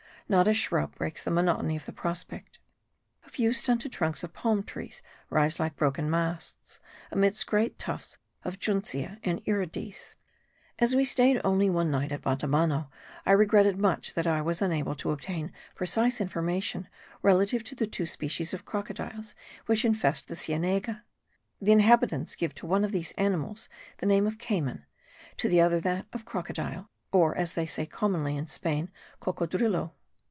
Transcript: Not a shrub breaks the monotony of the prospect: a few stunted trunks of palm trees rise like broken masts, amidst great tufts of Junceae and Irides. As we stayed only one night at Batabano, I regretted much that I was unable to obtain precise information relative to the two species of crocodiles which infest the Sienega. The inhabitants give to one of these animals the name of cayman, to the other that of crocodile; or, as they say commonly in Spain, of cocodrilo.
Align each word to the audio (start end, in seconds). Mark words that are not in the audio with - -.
Not 0.29 0.47
a 0.47 0.53
shrub 0.53 0.95
breaks 0.95 1.21
the 1.21 1.29
monotony 1.29 1.75
of 1.75 1.85
the 1.85 1.91
prospect: 1.91 2.57
a 3.25 3.29
few 3.29 3.51
stunted 3.51 3.91
trunks 3.91 4.23
of 4.23 4.31
palm 4.31 4.63
trees 4.63 5.01
rise 5.29 5.59
like 5.59 5.75
broken 5.75 6.09
masts, 6.09 6.79
amidst 7.11 7.45
great 7.47 7.77
tufts 7.77 8.17
of 8.45 8.57
Junceae 8.57 9.19
and 9.25 9.41
Irides. 9.45 10.15
As 10.79 10.95
we 10.95 11.03
stayed 11.03 11.41
only 11.43 11.69
one 11.69 11.91
night 11.91 12.13
at 12.13 12.21
Batabano, 12.21 12.89
I 13.25 13.33
regretted 13.33 13.77
much 13.77 14.13
that 14.13 14.25
I 14.25 14.39
was 14.41 14.61
unable 14.61 14.95
to 14.95 15.11
obtain 15.11 15.51
precise 15.75 16.21
information 16.21 16.87
relative 17.21 17.61
to 17.65 17.75
the 17.75 17.85
two 17.85 18.05
species 18.05 18.53
of 18.53 18.63
crocodiles 18.63 19.35
which 19.65 19.83
infest 19.83 20.29
the 20.29 20.35
Sienega. 20.37 21.03
The 21.59 21.73
inhabitants 21.73 22.37
give 22.37 22.55
to 22.55 22.65
one 22.65 22.85
of 22.85 22.93
these 22.93 23.11
animals 23.17 23.67
the 23.97 24.05
name 24.05 24.25
of 24.25 24.37
cayman, 24.37 24.85
to 25.35 25.49
the 25.49 25.59
other 25.59 25.81
that 25.81 26.05
of 26.13 26.23
crocodile; 26.23 26.89
or, 27.11 27.35
as 27.37 27.51
they 27.51 27.65
say 27.65 27.85
commonly 27.85 28.37
in 28.37 28.47
Spain, 28.47 28.89
of 29.19 29.19
cocodrilo. 29.19 29.91